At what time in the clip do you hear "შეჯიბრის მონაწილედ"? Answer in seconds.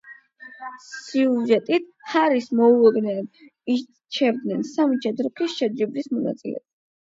5.63-6.69